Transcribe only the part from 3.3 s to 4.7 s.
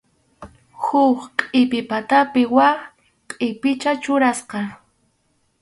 qʼipicha churasqa.